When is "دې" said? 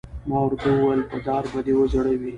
1.65-1.73